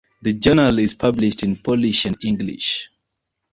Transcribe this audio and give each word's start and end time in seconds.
The 0.23 0.33
journal 0.33 0.79
is 0.79 0.95
published 0.95 1.43
in 1.43 1.57
Polish 1.57 2.05
and 2.05 2.17
English. 2.23 2.89